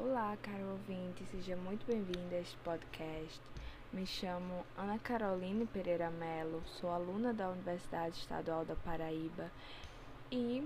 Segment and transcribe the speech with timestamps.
[0.00, 3.40] Olá, caro ouvinte, seja muito bem-vindo a este podcast.
[3.92, 9.50] Me chamo Ana Caroline Pereira Melo, sou aluna da Universidade Estadual da Paraíba
[10.30, 10.64] e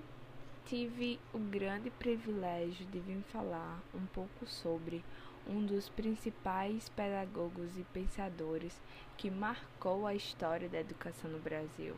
[0.67, 5.03] tive o grande privilégio de vir falar um pouco sobre
[5.49, 8.79] um dos principais pedagogos e pensadores
[9.17, 11.97] que marcou a história da educação no Brasil,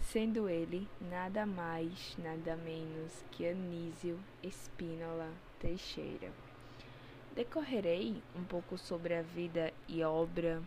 [0.00, 5.32] sendo ele nada mais, nada menos que Anísio Espínola
[5.64, 6.30] Teixeira.
[7.34, 10.62] Decorrerei um pouco sobre a vida e obra,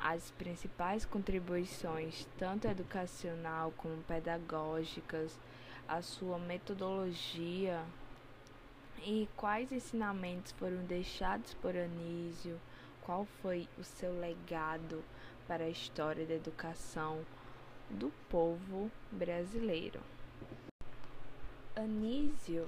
[0.00, 5.38] as principais contribuições, tanto educacional como pedagógicas,
[5.86, 7.80] a sua metodologia
[9.04, 12.60] e quais ensinamentos foram deixados por Anísio,
[13.02, 15.04] qual foi o seu legado
[15.46, 17.24] para a história da educação
[17.88, 20.00] do povo brasileiro.
[21.76, 22.66] Anísio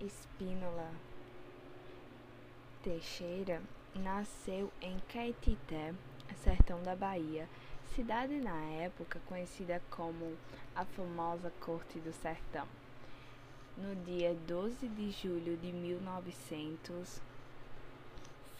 [0.00, 0.92] Espínola
[2.84, 3.60] Teixeira
[3.96, 5.92] nasceu em Caetité,
[6.36, 7.48] sertão da Bahia,
[7.96, 10.36] cidade na época conhecida como
[10.76, 12.68] a famosa Corte do Sertão.
[13.76, 17.20] No dia 12 de julho de 1900,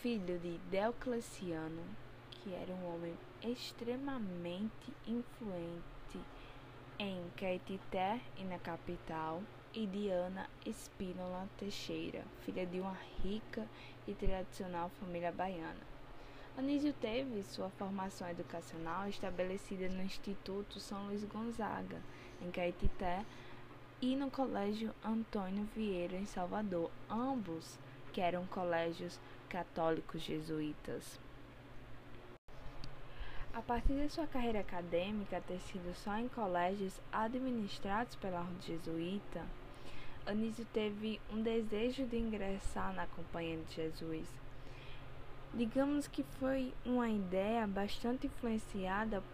[0.02, 1.84] filho de Diocleciano,
[2.30, 6.18] que era um homem extremamente influente
[6.98, 9.40] em Caetité e na capital,
[9.74, 13.66] e Diana Espínola Teixeira, filha de uma rica
[14.06, 15.86] e tradicional família baiana.
[16.56, 22.02] Anísio teve sua formação educacional estabelecida no Instituto São Luís Gonzaga,
[22.42, 23.24] em Caetité,
[24.00, 27.78] e no Colégio Antônio Vieira, em Salvador, ambos
[28.12, 31.18] que eram colégios católicos jesuítas.
[33.58, 39.44] A partir de sua carreira acadêmica ter sido só em colégios administrados pela ordem jesuíta,
[40.24, 44.28] Anísio teve um desejo de ingressar na Companhia de Jesus.
[45.52, 49.24] Digamos que foi uma ideia bastante influenciada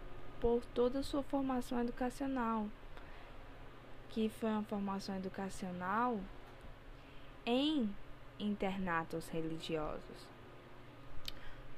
[0.41, 2.65] por toda a sua formação educacional,
[4.09, 6.19] que foi uma formação educacional
[7.45, 7.87] em
[8.39, 10.34] internatos religiosos.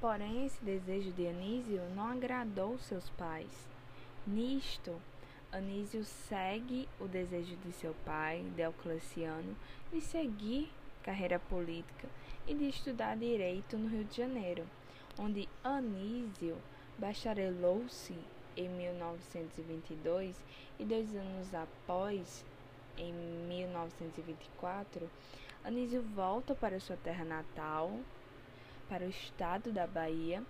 [0.00, 3.50] Porém, esse desejo de Anísio não agradou seus pais.
[4.24, 4.94] Nisto,
[5.50, 9.56] Anísio segue o desejo de seu pai, Diocleciano,
[9.92, 10.70] de seguir
[11.02, 12.06] carreira política
[12.46, 14.64] e de estudar direito no Rio de Janeiro,
[15.18, 16.56] onde Anísio
[16.96, 18.14] bacharelou-se
[18.56, 20.36] em 1922
[20.78, 22.44] e dois anos após,
[22.96, 25.10] em 1924,
[25.64, 27.90] Anísio volta para sua terra natal,
[28.88, 30.42] para o estado da Bahia,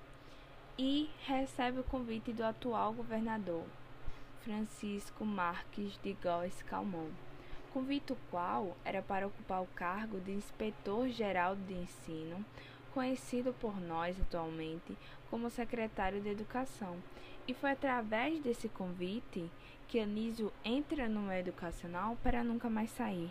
[0.79, 3.65] e recebe o convite do atual governador,
[4.43, 7.11] Francisco Marques de Góes Calmon,
[7.73, 12.45] convite o qual era para ocupar o cargo de inspetor-geral de ensino,
[12.95, 14.97] conhecido por nós atualmente
[15.31, 16.97] como secretário de Educação,
[17.47, 19.51] e foi através desse convite
[19.89, 23.31] que Anísio entra no educacional para nunca mais sair.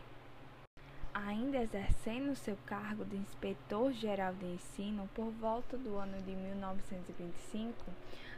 [1.26, 7.74] Ainda exercendo seu cargo de inspetor-geral de ensino por volta do ano de 1925,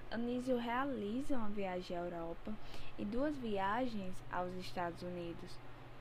[0.10, 2.56] Anísio realiza uma viagem à Europa
[2.98, 5.60] e duas viagens aos Estados Unidos.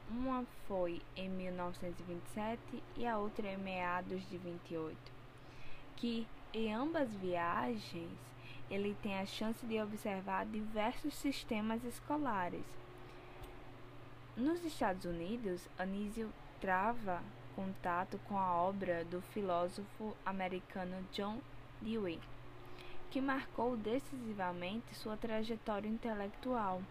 [0.08, 2.60] Uma foi em 1927
[2.96, 4.96] e a outra em meados de 28.
[5.96, 8.16] Que em ambas viagens
[8.70, 12.64] ele tem a chance de observar diversos sistemas escolares.
[14.36, 17.22] Nos Estados Unidos, Anísio trava
[17.54, 21.38] contato com a obra do filósofo americano John
[21.80, 22.20] Dewey,
[23.10, 26.82] que marcou decisivamente sua trajetória intelectual.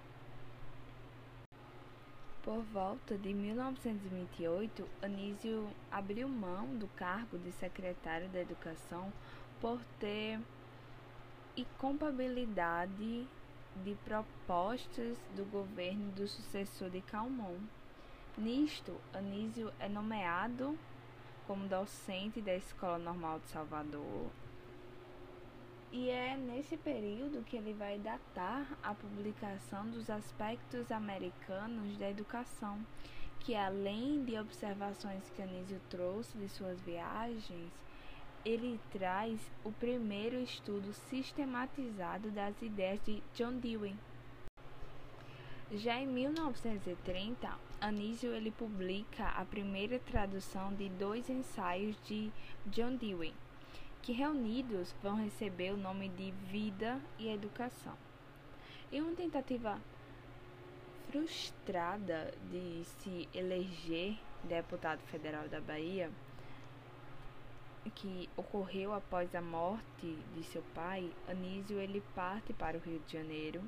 [2.43, 9.11] Por volta de 1928, Anísio abriu mão do cargo de secretário da Educação
[9.59, 10.39] por ter
[11.57, 13.27] incompatibilidade
[13.83, 17.57] de propostas do governo do sucessor de Calmon.
[18.37, 20.77] Nisto, Anísio é nomeado
[21.47, 24.29] como docente da Escola Normal de Salvador.
[25.91, 32.79] E é nesse período que ele vai datar a publicação dos aspectos americanos da educação,
[33.39, 37.71] que além de observações que Anísio trouxe de suas viagens,
[38.45, 43.95] ele traz o primeiro estudo sistematizado das ideias de John Dewey.
[45.71, 52.31] Já em 1930, Anísio ele publica a primeira tradução de dois ensaios de
[52.67, 53.33] John Dewey,
[54.01, 57.97] que reunidos vão receber o nome de Vida e Educação.
[58.93, 59.77] Em uma tentativa
[61.09, 66.09] frustrada de se eleger deputado federal da Bahia,
[67.93, 73.11] que ocorreu após a morte de seu pai, Anísio ele parte para o Rio de
[73.11, 73.61] Janeiro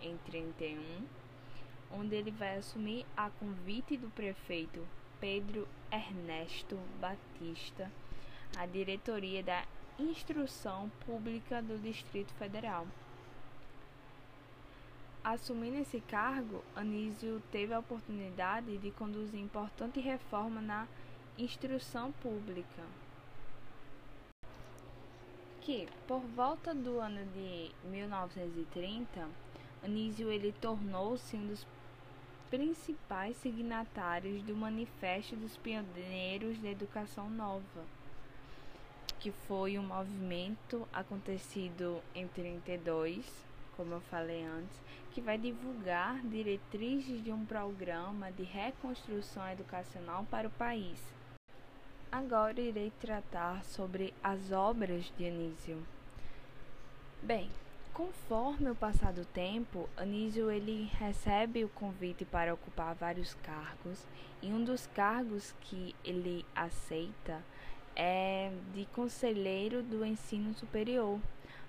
[0.00, 1.04] em 31,
[1.92, 4.86] onde ele vai assumir a convite do prefeito
[5.20, 7.90] Pedro Ernesto Batista
[8.56, 9.64] a diretoria da
[9.98, 12.86] Instrução Pública do Distrito Federal.
[15.24, 20.88] Assumindo esse cargo, Anísio teve a oportunidade de conduzir importante reforma na
[21.38, 22.82] instrução pública,
[25.60, 29.28] que, por volta do ano de 1930,
[29.82, 31.64] Anísio ele tornou-se um dos
[32.52, 37.82] principais signatários do Manifesto dos Pioneiros da Educação Nova,
[39.18, 43.24] que foi um movimento acontecido em 32,
[43.74, 44.78] como eu falei antes,
[45.12, 51.02] que vai divulgar diretrizes de um programa de reconstrução educacional para o país.
[52.12, 55.82] Agora irei tratar sobre as obras de Anísio.
[57.22, 57.48] Bem,
[57.92, 64.06] conforme o passar do tempo, Anísio ele recebe o convite para ocupar vários cargos
[64.40, 67.42] e um dos cargos que ele aceita
[67.94, 71.20] é de conselheiro do ensino superior,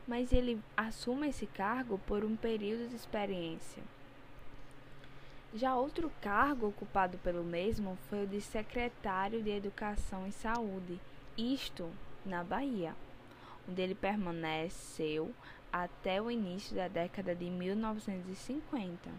[0.08, 3.84] mas ele assume esse cargo por um período de experiência.
[5.54, 11.00] Já outro cargo ocupado pelo mesmo foi o de secretário de Educação e Saúde,
[11.38, 11.92] isto
[12.26, 12.96] na Bahia,
[13.70, 15.32] onde ele permaneceu
[15.74, 19.10] até o início da década de 1950,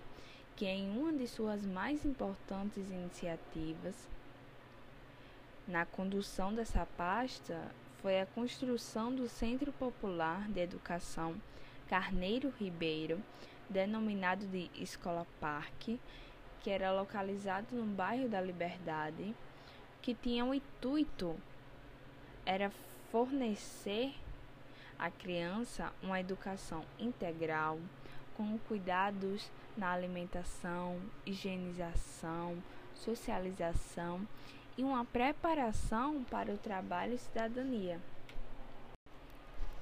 [0.55, 4.09] que em uma de suas mais importantes iniciativas
[5.67, 7.61] na condução dessa pasta
[8.01, 11.35] foi a construção do Centro Popular de Educação
[11.89, 13.21] Carneiro Ribeiro,
[13.69, 15.99] denominado de Escola Parque,
[16.63, 19.35] que era localizado no bairro da Liberdade,
[20.01, 21.37] que tinha o intuito
[22.47, 22.71] era
[23.11, 24.15] fornecer
[24.99, 27.79] à criança uma educação integral
[28.37, 32.63] com cuidados na alimentação, higienização,
[32.95, 34.27] socialização
[34.77, 38.01] e uma preparação para o trabalho e cidadania.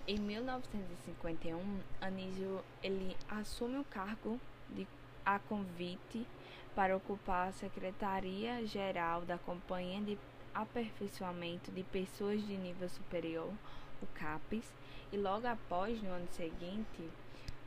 [0.07, 4.87] Em 1951, Anísio ele assume o cargo de
[5.25, 6.27] a convite
[6.75, 10.19] para ocupar a Secretaria-Geral da Companhia de
[10.55, 13.53] Aperfeiçoamento de Pessoas de Nível Superior,
[14.03, 14.65] o CAPES,
[15.13, 17.11] e logo após, no ano seguinte,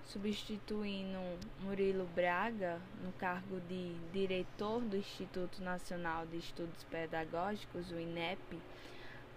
[0.03, 1.19] substituindo
[1.61, 8.59] Murilo Braga no cargo de diretor do Instituto Nacional de Estudos Pedagógicos, o INEP,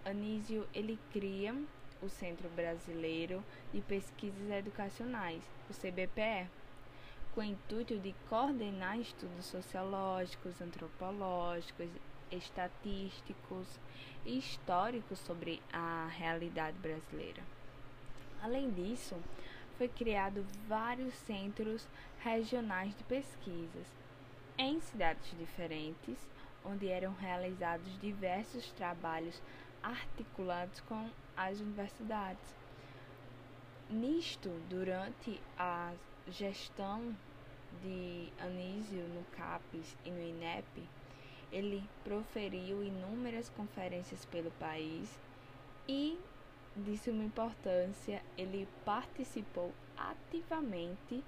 [0.03, 1.55] Anísio ele cria
[2.01, 6.49] o Centro Brasileiro de Pesquisas Educacionais, o CBPE,
[7.35, 11.89] com o intuito de coordenar estudos sociológicos, antropológicos,
[12.31, 13.67] estatísticos
[14.25, 17.58] e históricos sobre a realidade brasileira.
[18.41, 19.15] Além disso,
[19.77, 21.87] foi criado vários centros
[22.19, 23.87] regionais de pesquisas
[24.57, 26.17] em cidades diferentes,
[26.65, 29.41] onde eram realizados diversos trabalhos
[29.81, 32.55] articulados com as universidades.
[33.89, 35.93] Nisto, durante a
[36.27, 37.15] gestão
[37.81, 40.83] de Anísio no CAPES e no INEP,
[41.51, 45.17] ele proferiu inúmeras conferências pelo país
[45.87, 46.19] e,
[46.79, 51.23] de suma importância, ele participou ativamente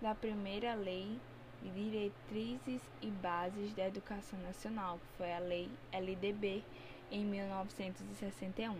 [0.00, 1.18] da primeira lei
[1.62, 6.62] de diretrizes e bases da educação nacional, que foi a Lei LDB,
[7.10, 8.76] em 1961.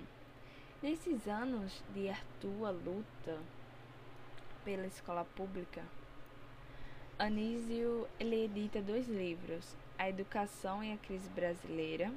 [0.83, 3.38] Nesses anos de ardua luta
[4.64, 5.83] pela escola pública,
[7.18, 12.12] Anísio edita dois livros, A Educação e a Crise Brasileira,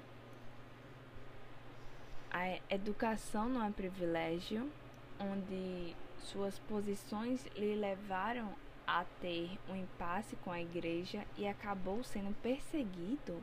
[2.31, 4.71] A Educação não é Privilégio,
[5.19, 8.53] onde suas posições lhe levaram
[8.85, 13.41] a ter um impasse com a igreja e acabou sendo perseguido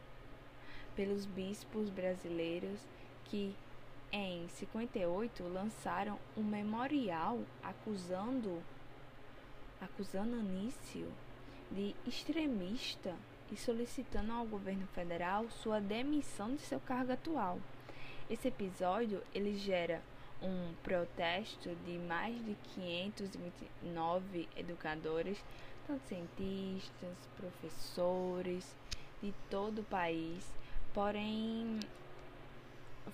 [0.94, 2.80] pelos bispos brasileiros
[3.24, 3.56] que
[4.12, 8.62] em 58 lançaram um memorial acusando
[9.80, 11.12] acusando Anício
[11.72, 13.16] de extremista
[13.50, 17.58] e solicitando ao governo federal sua demissão de seu cargo atual.
[18.28, 20.02] Esse episódio ele gera
[20.42, 25.38] um protesto de mais de 529 educadores,
[25.86, 28.74] tanto cientistas, professores
[29.22, 30.44] de todo o país.
[30.92, 31.78] Porém,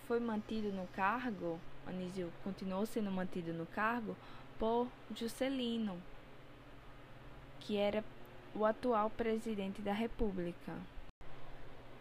[0.07, 4.17] foi mantido no cargo, Anísio continuou sendo mantido no cargo
[4.59, 6.01] por Juscelino,
[7.61, 8.03] que era
[8.55, 10.73] o atual presidente da República.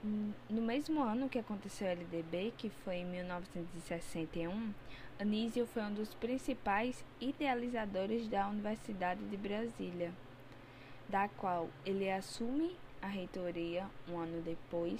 [0.03, 4.73] No mesmo ano que aconteceu a LDB, que foi em 1961,
[5.19, 10.11] Anísio foi um dos principais idealizadores da Universidade de Brasília,
[11.07, 14.99] da qual ele assume a reitoria um ano depois,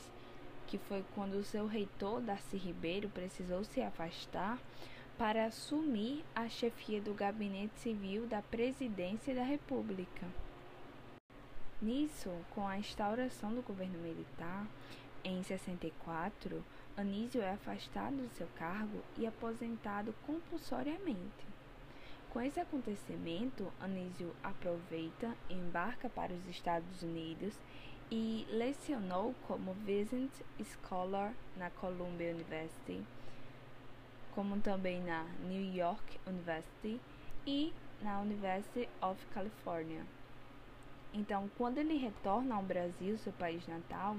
[0.67, 4.59] que foi quando o seu reitor, Darcy Ribeiro, precisou se afastar
[5.17, 10.27] para assumir a chefia do Gabinete Civil da Presidência da República.
[11.81, 14.67] Nisso, com a instauração do governo militar,
[15.23, 16.63] em 64,
[16.95, 21.47] Anísio é afastado do seu cargo e aposentado compulsoriamente.
[22.29, 27.55] Com esse acontecimento, Anísio aproveita, embarca para os Estados Unidos
[28.11, 30.29] e lecionou como Visiting
[30.63, 33.03] Scholar na Columbia University,
[34.35, 37.01] como também na New York University
[37.47, 37.73] e
[38.03, 40.05] na University of California.
[41.13, 44.15] Então, quando ele retorna ao Brasil, seu país natal,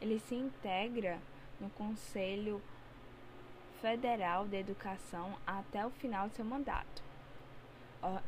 [0.00, 1.18] ele se integra
[1.60, 2.60] no Conselho
[3.80, 7.02] Federal de Educação até o final de seu mandato.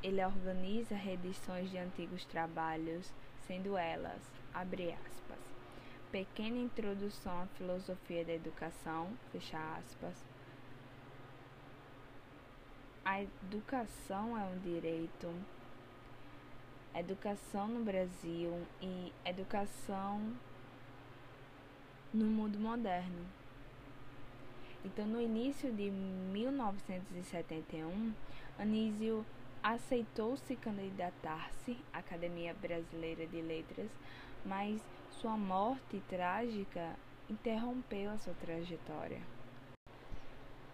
[0.02, 3.12] Ele organiza reedições de antigos trabalhos,
[3.46, 4.22] sendo elas,
[4.54, 5.38] abre aspas,
[6.10, 10.24] Pequena Introdução à Filosofia da Educação, fecha aspas,
[13.06, 15.32] A educação é um direito,
[16.98, 20.34] educação no Brasil e educação
[22.12, 23.24] no mundo moderno.
[24.84, 28.12] Então, no início de 1971,
[28.58, 29.24] Anísio
[29.62, 33.90] aceitou se candidatar-se à Academia Brasileira de Letras,
[34.44, 36.96] mas sua morte trágica
[37.28, 39.20] interrompeu a sua trajetória.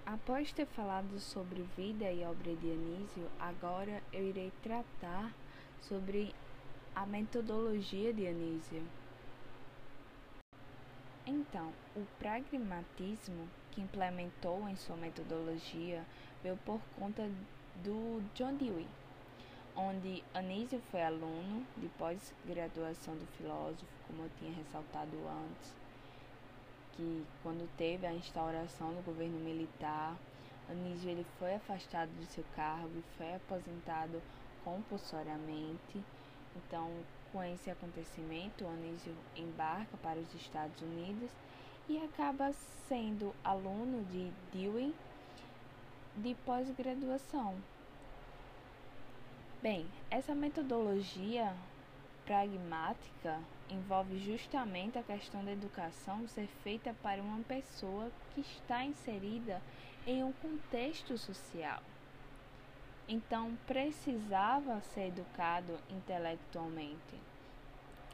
[0.04, 5.32] Após ter falado sobre vida e obra de Anísio, agora eu irei tratar
[5.88, 6.34] sobre
[6.94, 8.82] a metodologia de Anísio.
[11.26, 16.04] Então, o pragmatismo que implementou em sua metodologia
[16.42, 17.28] veio por conta
[17.76, 18.86] do John Dewey,
[19.74, 25.74] onde Anísio foi aluno de pós-graduação do filósofo, como eu tinha ressaltado antes,
[26.92, 30.16] que quando teve a instauração do governo militar,
[30.68, 34.20] Anísio ele foi afastado do seu cargo e foi aposentado
[34.64, 36.02] compulsoriamente.
[36.56, 36.90] Então,
[37.32, 41.30] com esse acontecimento, Anísio embarca para os Estados Unidos
[41.88, 42.52] e acaba
[42.88, 44.94] sendo aluno de Dewey
[46.16, 47.56] de pós-graduação.
[49.62, 51.54] Bem, essa metodologia
[52.24, 53.40] pragmática
[53.70, 59.62] envolve justamente a questão da educação ser feita para uma pessoa que está inserida
[60.06, 61.82] em um contexto social.
[63.08, 67.20] Então, precisava ser educado intelectualmente.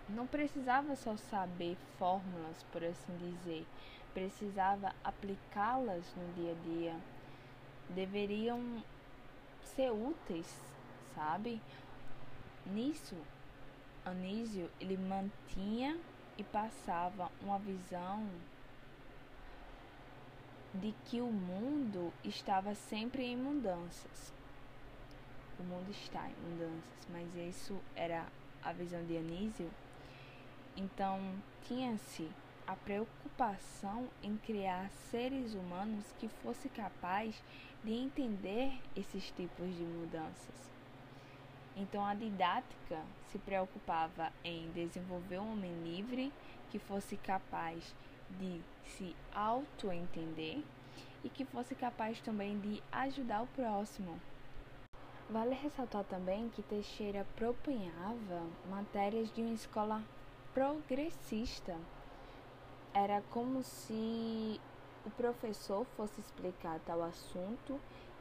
[0.08, 3.66] Não precisava só saber fórmulas, por assim dizer,
[4.14, 6.96] precisava aplicá-las no dia a dia.
[7.90, 8.82] Deveriam
[9.62, 10.58] ser úteis,
[11.14, 11.60] sabe?
[12.64, 13.16] Nisso,
[14.04, 15.98] Anísio ele mantinha
[16.38, 18.26] e passava uma visão
[20.72, 24.37] de que o mundo estava sempre em mudanças
[25.58, 28.26] o mundo está em mudanças, mas isso era
[28.62, 29.70] a visão de Anísio.
[30.76, 31.20] Então,
[31.66, 32.28] tinha-se
[32.66, 37.42] a preocupação em criar seres humanos que fosse capaz
[37.82, 40.68] de entender esses tipos de mudanças.
[41.76, 46.32] Então, a didática se preocupava em desenvolver um homem livre
[46.70, 47.94] que fosse capaz
[48.38, 50.62] de se auto-entender
[51.24, 54.20] e que fosse capaz também de ajudar o próximo,
[55.30, 60.02] Vale ressaltar também que Teixeira propunhava matérias de uma escola
[60.54, 61.76] progressista.
[62.94, 64.58] Era como se
[65.04, 67.78] o professor fosse explicar tal assunto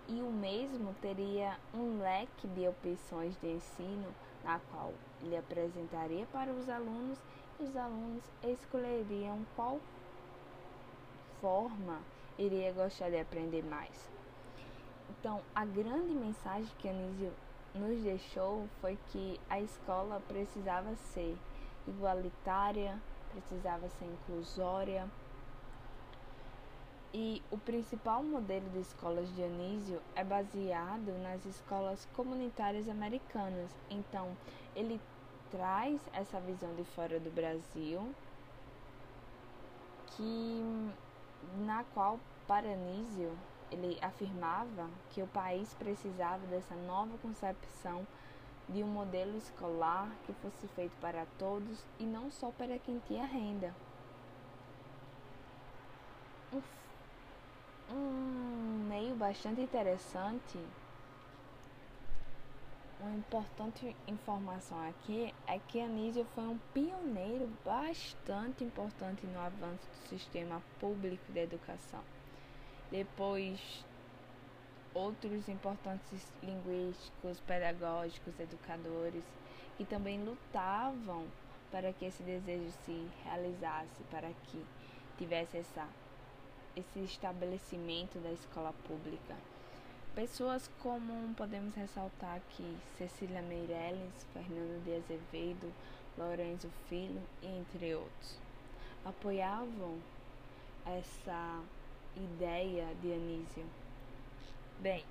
[0.09, 6.51] e o mesmo teria um leque de opções de ensino na qual ele apresentaria para
[6.51, 7.17] os alunos
[7.57, 9.79] e os alunos escolheriam qual
[11.39, 12.01] forma
[12.37, 14.16] iria gostar de aprender mais.
[15.09, 17.33] Então, a grande mensagem que Anísio
[17.73, 21.37] nos deixou foi que a escola precisava ser
[21.87, 22.99] igualitária,
[23.31, 25.07] precisava ser inclusória.
[27.13, 33.71] E o principal modelo de escolas de Anísio é baseado nas escolas comunitárias americanas.
[33.89, 34.35] Então,
[34.75, 34.99] ele
[35.49, 38.13] traz essa visão de fora do Brasil,
[40.15, 40.91] que
[41.59, 43.31] na qual para Anísio
[43.71, 48.07] ele afirmava que o país precisava dessa nova concepção
[48.69, 53.25] de um modelo escolar que fosse feito para todos e não só para quem tinha
[53.25, 53.73] renda.
[56.51, 60.59] um, um meio bastante interessante
[62.99, 70.09] uma importante informação aqui é que Anísio foi um pioneiro bastante importante no avanço do
[70.09, 72.01] sistema público de educação.
[72.91, 73.59] Depois,
[74.93, 79.23] outros importantes linguísticos, pedagógicos, educadores,
[79.77, 81.25] que também lutavam
[81.71, 84.65] para que esse desejo se realizasse, para que
[85.17, 85.87] tivesse essa,
[86.75, 89.35] esse estabelecimento da escola pública.
[90.15, 95.71] Pessoas como podemos ressaltar aqui Cecília Meirelles, Fernando de Azevedo,
[96.17, 98.39] Lourenço Filho, entre outros,
[99.05, 99.99] apoiavam
[100.85, 101.61] essa
[102.17, 103.65] ideia de Anísio.
[104.79, 105.03] Bem,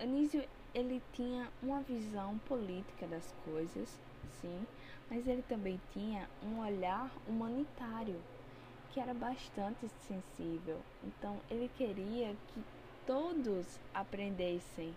[0.00, 0.44] Anísio
[0.74, 3.88] ele tinha uma visão política das coisas,
[4.40, 4.66] sim,
[5.10, 8.20] mas ele também tinha um olhar humanitário
[8.92, 10.78] que era bastante sensível.
[11.02, 12.64] Então ele queria que
[13.06, 14.94] todos aprendessem,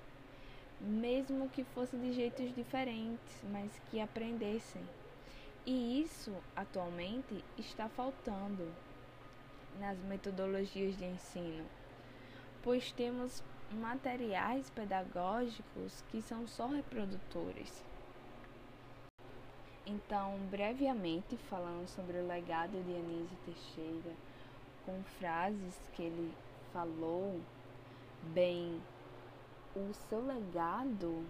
[0.79, 4.81] mesmo que fosse de jeitos diferentes, mas que aprendessem.
[5.65, 8.71] E isso atualmente está faltando
[9.79, 11.65] nas metodologias de ensino,
[12.63, 17.83] pois temos materiais pedagógicos que são só reprodutores.
[19.85, 24.15] Então, brevemente falando sobre o legado de Anísio Teixeira,
[24.85, 26.33] com frases que ele
[26.73, 27.39] falou
[28.33, 28.81] Bem,
[29.75, 31.25] o seu legado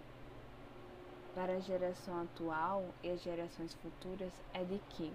[1.36, 5.14] para a geração atual e as gerações futuras é de que,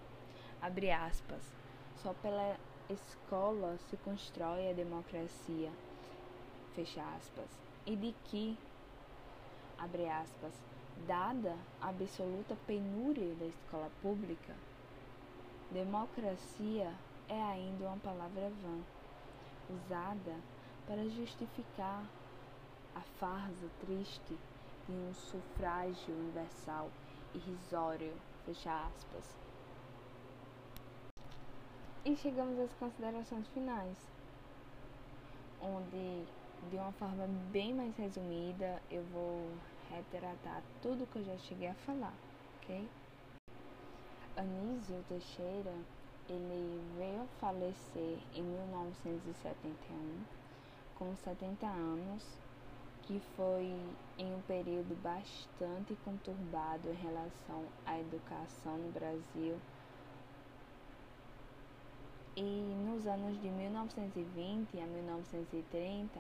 [0.61, 1.43] abre aspas,
[1.97, 2.57] só pela
[2.89, 5.71] escola se constrói a democracia,
[6.75, 7.49] fecha aspas,
[7.87, 8.57] e de que,
[9.79, 10.53] abre aspas,
[11.07, 14.55] dada a absoluta penúria da escola pública,
[15.71, 16.93] democracia
[17.29, 18.79] é ainda uma palavra vã,
[19.71, 20.37] usada
[20.87, 22.05] para justificar
[22.95, 24.37] a farsa triste
[24.87, 26.91] de um sufrágio universal
[27.35, 28.13] irrisório,
[28.45, 29.42] fecha aspas.
[32.05, 33.97] E chegamos às considerações finais,
[35.61, 36.27] onde,
[36.69, 39.57] de uma forma bem mais resumida, eu vou
[39.89, 42.19] retratar tudo que eu já cheguei a falar,
[42.57, 42.91] ok?
[44.37, 45.75] Anísio Teixeira,
[46.29, 50.25] ele veio a falecer em 1971
[50.97, 52.25] com 70 anos,
[53.03, 59.61] que foi em um período bastante conturbado em relação à educação no Brasil.
[62.35, 66.19] E nos anos de 1920 a 1930,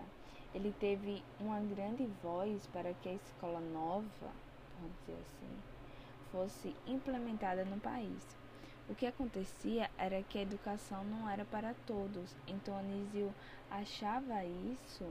[0.54, 4.30] ele teve uma grande voz para que a escola nova,
[4.78, 5.62] vamos dizer assim,
[6.30, 8.36] fosse implementada no país.
[8.90, 13.32] O que acontecia era que a educação não era para todos, então Anísio
[13.70, 15.06] achava isso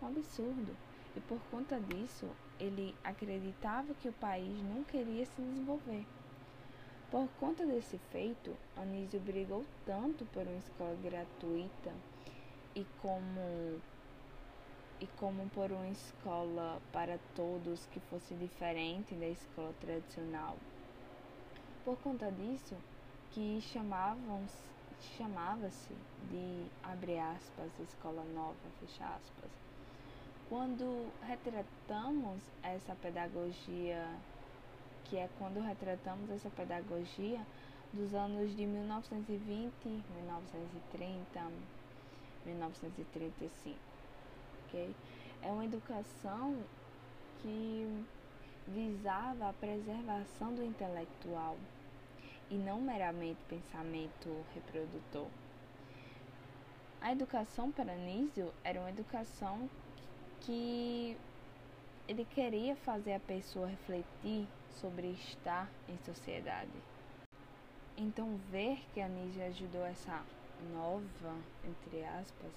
[0.00, 0.74] um absurdo
[1.14, 6.06] e por conta disso ele acreditava que o país não queria se desenvolver.
[7.10, 11.92] Por conta desse feito, Anísio brigou tanto por uma escola gratuita
[12.74, 13.80] e como
[15.00, 20.56] e como por uma escola para todos que fosse diferente da escola tradicional.
[21.84, 22.74] Por conta disso,
[23.30, 24.44] que chamavam
[25.16, 25.94] chamava-se
[26.30, 29.50] de abre aspas escola nova fecha aspas
[30.48, 34.08] quando retratamos essa pedagogia
[35.08, 37.40] que é quando retratamos essa pedagogia
[37.92, 41.50] dos anos de 1920 1930
[42.44, 43.78] 1935
[44.66, 44.94] ok
[45.42, 46.56] é uma educação
[47.40, 48.04] que
[48.66, 51.56] visava a preservação do intelectual
[52.50, 55.26] e não meramente pensamento reprodutor.
[57.00, 59.68] A educação para Nísio era uma educação
[60.40, 61.16] que
[62.08, 64.48] ele queria fazer a pessoa refletir
[64.80, 66.70] sobre estar em sociedade.
[67.96, 70.22] Então, ver que Anísio ajudou essa
[70.72, 71.34] nova,
[71.64, 72.52] entre aspas,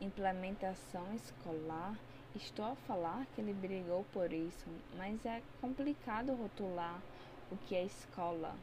[0.00, 1.98] implementação escolar,
[2.34, 4.66] estou a falar que ele brigou por isso,
[4.96, 7.02] mas é complicado rotular
[7.50, 8.54] o que é escola,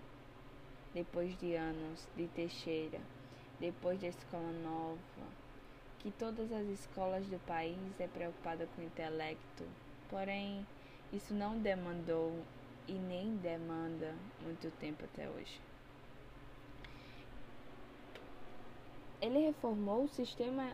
[0.94, 3.00] depois de anos de Teixeira,
[3.60, 5.28] depois da escola nova,
[6.00, 9.66] que todas as escolas do país é preocupada com o intelecto,
[10.10, 10.66] porém
[11.12, 12.34] isso não demandou
[12.88, 15.60] e nem demanda muito tempo até hoje.
[19.22, 20.74] Ele reformou o sistema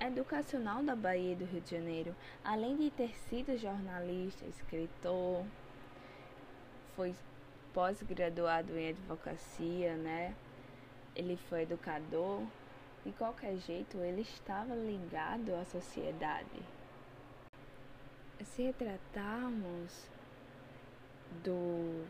[0.00, 5.44] educacional da Bahia e do Rio de Janeiro, além de ter sido jornalista, escritor,
[6.96, 7.14] foi
[7.72, 10.34] pós-graduado em advocacia, né?
[11.14, 12.42] Ele foi educador
[13.04, 16.62] De qualquer jeito, ele estava ligado à sociedade.
[18.44, 20.10] Se retratarmos
[21.44, 22.06] do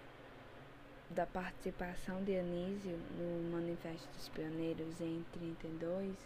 [1.10, 6.16] da participação de Anísio no Manifesto dos Pioneiros em 32,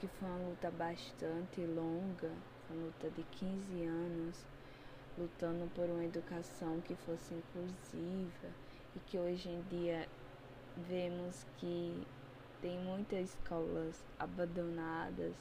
[0.00, 2.32] que foi uma luta bastante longa,
[2.68, 4.44] uma luta de 15 anos,
[5.16, 8.48] lutando por uma educação que fosse inclusiva
[8.96, 10.08] e que hoje em dia
[10.88, 12.04] vemos que
[12.60, 15.34] tem muitas escolas abandonadas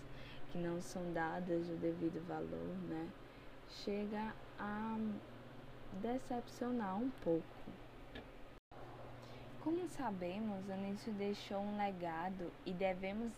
[0.52, 3.10] que não são dadas o devido valor, né?
[3.84, 4.98] Chega a
[6.02, 7.46] decepcionar um pouco.
[9.64, 13.32] Como sabemos, Anísio deixou um legado e devemos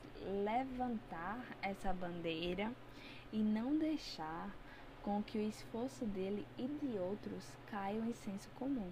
[0.44, 2.72] levantar essa bandeira
[3.32, 4.50] e não deixar
[5.04, 8.92] com que o esforço dele e de outros caia em senso comum.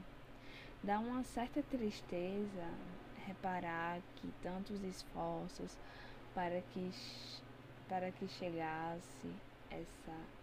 [0.83, 2.69] Dá uma certa tristeza
[3.25, 5.75] reparar que tantos esforços
[6.35, 6.91] para que,
[7.89, 9.33] para que chegasse
[9.71, 10.42] essa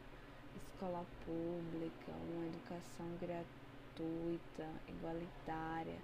[0.80, 5.98] escola pública, uma educação gratuita, igualitária,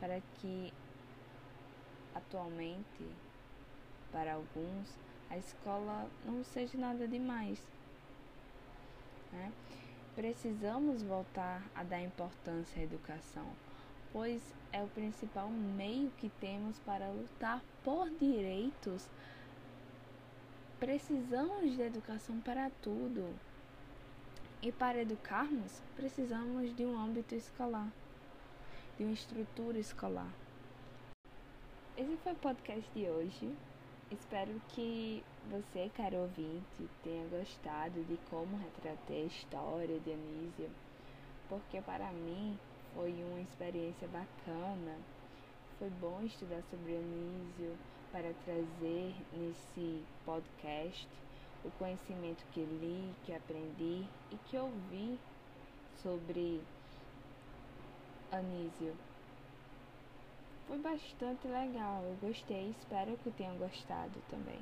[0.00, 0.72] para que
[2.14, 3.06] atualmente,
[4.10, 4.96] para alguns,
[5.28, 7.60] a escola não seja nada demais.
[9.30, 9.52] Né?
[10.14, 13.46] Precisamos voltar a dar importância à educação,
[14.14, 14.42] pois
[14.72, 19.06] é o principal meio que temos para lutar por direitos.
[20.80, 23.51] Precisamos de educação para tudo.
[24.64, 27.92] E para educarmos, precisamos de um âmbito escolar
[28.96, 30.32] de uma estrutura escolar.
[31.96, 33.52] Esse foi o podcast de hoje.
[34.08, 40.70] Espero que você, caro ouvinte, tenha gostado de como retratei a história de Anísia,
[41.48, 42.56] porque para mim
[42.94, 44.96] foi uma experiência bacana.
[45.76, 47.76] Foi bom estudar sobre Anísio
[48.12, 51.08] para trazer nesse podcast
[51.64, 55.18] o conhecimento que li, que aprendi e que ouvi
[56.02, 56.60] sobre
[58.30, 58.94] Anísio.
[60.66, 64.60] Foi bastante legal, eu gostei, espero que tenham gostado também.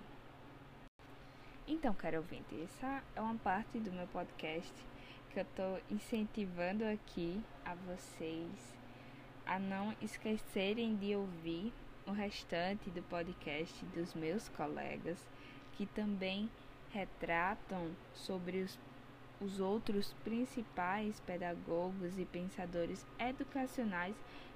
[1.69, 4.73] Então, caro ouvinte, essa é uma parte do meu podcast
[5.31, 8.81] que eu estou incentivando aqui a vocês
[9.47, 11.73] a não esquecerem de ouvir
[12.07, 15.19] o restante do podcast dos meus colegas
[15.77, 16.51] que também
[16.93, 18.79] retratam sobre os
[19.41, 24.15] os outros principais pedagogos e pensadores educacionais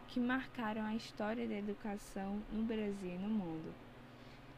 [0.09, 3.75] que marcaram a história da educação no Brasil e no mundo.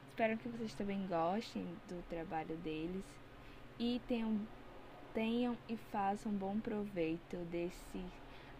[0.08, 3.04] Espero que vocês também gostem do trabalho deles
[3.78, 4.40] e tenham,
[5.14, 8.04] tenham e façam bom proveito desse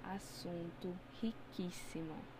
[0.05, 2.36] assunto riquíssimo.